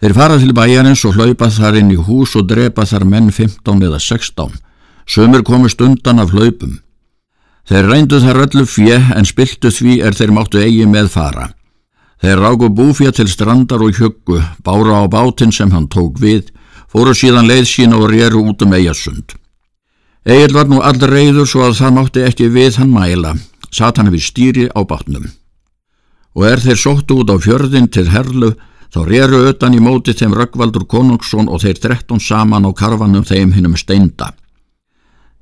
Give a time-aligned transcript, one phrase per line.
[0.00, 3.82] Þeir fara til bæjarins og hlaupa þar inn í hús og drepa þar menn 15
[3.84, 4.54] eða 16.
[5.04, 6.78] Sumir komist undan af hlaupum.
[7.68, 11.50] Þeir reyndu þar öllu fjö en spiltu því er þeir máttu eigi með fara.
[12.20, 16.48] Þeir ráku búfja til strandar og hjöggu, bára á bátinn sem hann tók við,
[16.88, 19.36] fóru síðan leið sína og réru út um eigasund.
[20.24, 23.36] Egil var nú allra reyður svo að það mátti ekki við hann mæla,
[23.72, 25.28] satt hann við stýri á bátnum.
[26.36, 28.52] Og er þeir sóttu út á fjörðin til herlu,
[28.90, 33.52] Þá réru utan í móti þeim Röggvaldur Konungsson og þeir drettun saman á karfanum þeim
[33.54, 34.32] hinnum steinda.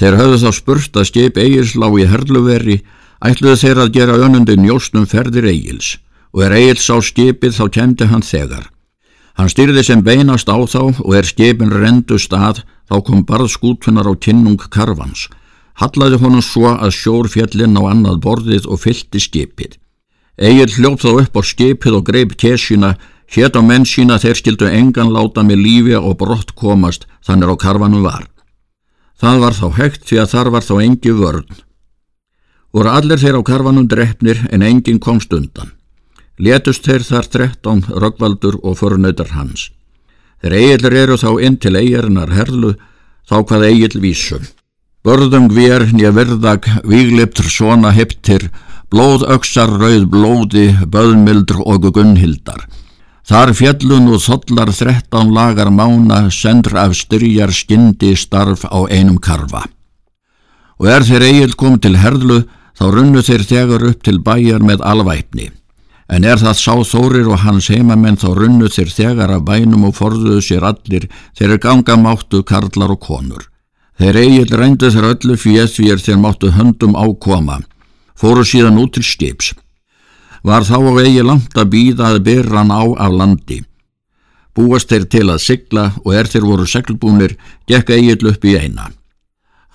[0.00, 2.78] Þeir höfðu þá spurt að skip Egilslá í herluveri,
[3.20, 5.98] ætluðu þeir að gera önundi njósnum ferðir Egils
[6.34, 8.64] og er Egils á skipið þá kendi hann þegar.
[9.38, 14.14] Hann styrði sem beinast á þá og er skipin rendu stað þá kom barðskútunar á
[14.18, 15.28] tinnung karfans.
[15.78, 19.76] Hallaði honum svo að sjór fjallinn á annað borðið og fylti skipið.
[20.38, 22.94] Egil hljópt þá upp á skipið og greip tessina
[23.30, 27.56] Hétt á menn sína þeir skildu engan láta með lífi og brott komast þannig á
[27.64, 28.26] karfanum var.
[29.20, 31.62] Það var þá hegt því að þar var þá engi vörn.
[32.74, 35.70] Voru allir þeir á karfanum drefnir en engin komst undan.
[36.38, 39.70] Letust þeir þar drettán Röggvaldur og förnautar hans.
[40.42, 42.74] Þeir eigillir eru þá inn til eigarinnar herlu
[43.28, 44.42] þá hvað eigil vísum.
[45.04, 48.48] Börðum gvér nýja verðag vígliptur svona heptir,
[48.90, 52.66] blóðöksar rauð blóði, böðmildr og gunnhildar.
[53.24, 59.62] Þar fjallun og þollar þrettán lagar mána sendur af styrjar skyndi starf á einum karfa.
[60.76, 62.42] Og er þeir eigil kom til herlu
[62.76, 65.48] þá runnu þeir þegar upp til bæjar með alvæpni.
[66.12, 69.96] En er það sá þórir og hans heimamenn þá runnu þeir þegar af bænum og
[69.96, 73.48] forðuðu sér allir þeir ganga máttu karlar og konur.
[73.96, 77.62] Þeir eigil reyndu þeir öllu fyrir því er þeir máttu höndum ákoma,
[78.12, 79.54] fóru síðan út til skips
[80.44, 83.62] var þá á eigi langt að býða að byrra hann á af landi.
[84.54, 87.34] Búast þeir til að sigla og er þeir voru seglbúnir,
[87.66, 88.92] gekk eigil upp í eina.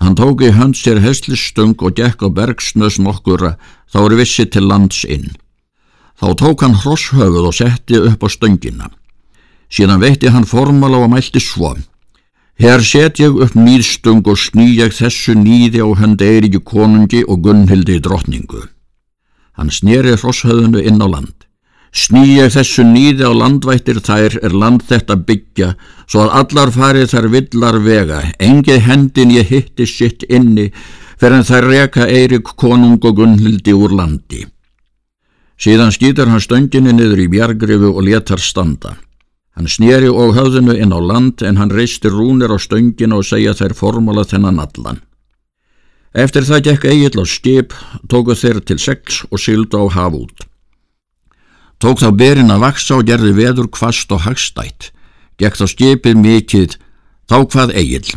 [0.00, 3.58] Hann tók í hönd sér heslistung og gekk á bergsnös nokkura,
[3.92, 5.28] þá eru vissi til lands inn.
[6.16, 8.88] Þá tók hann hrosshöfuð og setti upp á stöngina.
[9.68, 11.74] Síðan veitti hann formala og mælti svo.
[12.60, 17.44] Hér set ég upp nýðstung og sný ég þessu nýði á hönd Eiríki konungi og
[17.44, 18.68] Gunnhildi drottningu.
[19.60, 21.34] Hann snýri hrosshöðunu inn á land.
[21.92, 25.74] Snýja þessu nýði á landvættir þær er land þetta byggja,
[26.08, 30.70] svo að allar farið þær villar vega, engið hendin ég hitti sitt inni,
[31.20, 34.46] fyrir en þær reka Eirik konung og Gunnhildi úr landi.
[35.60, 38.94] Síðan skýtar hann stönginni niður í bjargrifu og letar standa.
[39.58, 43.52] Hann snýri og höðunu inn á land en hann reisti rúnir á stöngina og segja
[43.58, 45.02] þær formala þennan allan.
[46.10, 47.74] Eftir það gekk eigill á skip,
[48.10, 50.46] tóku þeir til sex og syldu á haf út.
[51.80, 54.90] Tók þá berin að vaksa og gerði veður kvast og hagstætt.
[55.38, 56.74] Gekk þá skipið mikið,
[57.30, 58.10] þá hvað eigill.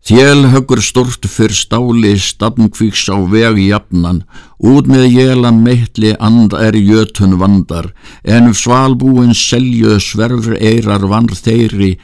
[0.00, 4.22] Þél höggur stort fyrr stáli stafnkvíks á vegi jafnan,
[4.56, 7.92] út með jélan meitli and er jötun vandar,
[8.24, 11.98] en svalbúin selju sverfur eirar vann þeirri,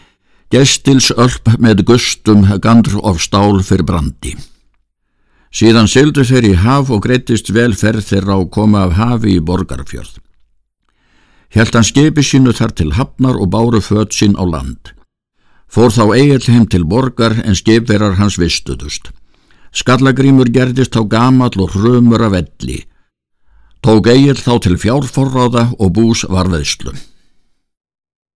[0.53, 4.37] gestils ölp með gustum gandr of stál fyrr brandi.
[5.57, 9.41] Síðan syldu þeir í haf og greittist vel ferð þeirra á koma af hafi í
[9.41, 10.19] borgarfjörð.
[11.55, 14.93] Hjælt hann skipi sínu þar til hafnar og báru född sín á land.
[15.73, 19.09] Fór þá eigall heim til borgar en skipverar hans vistuðust.
[19.73, 22.83] Skallagrímur gerðist þá gamal og hrumur af elli.
[23.81, 27.01] Tók eigall þá til fjárforráða og bús var veðslum.